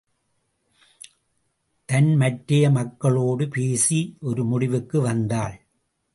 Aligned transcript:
தன் 1.85 2.15
மற்றைய 2.15 2.69
மக்களோடு 2.69 3.47
பேசி 3.47 4.17
ஒரு 4.21 4.45
முடிவுக்கு 4.45 5.01
வந்தாள். 5.01 5.65